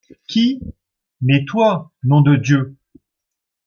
Qui? 0.27 0.59
mais 1.21 1.45
toi, 1.45 1.91
nom 2.01 2.21
de 2.21 2.35
Dieu!… 2.35 2.75